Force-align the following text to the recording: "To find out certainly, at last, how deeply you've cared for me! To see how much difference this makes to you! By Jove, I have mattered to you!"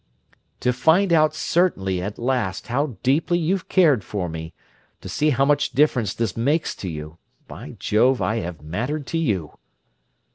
"To 0.61 0.73
find 0.73 1.13
out 1.13 1.35
certainly, 1.35 2.01
at 2.01 2.17
last, 2.17 2.69
how 2.69 2.97
deeply 3.03 3.37
you've 3.37 3.69
cared 3.69 4.03
for 4.03 4.27
me! 4.29 4.51
To 5.01 5.07
see 5.07 5.29
how 5.29 5.45
much 5.45 5.73
difference 5.73 6.15
this 6.15 6.35
makes 6.35 6.73
to 6.77 6.89
you! 6.89 7.19
By 7.47 7.75
Jove, 7.77 8.19
I 8.19 8.37
have 8.37 8.63
mattered 8.63 9.05
to 9.05 9.19
you!" 9.19 9.59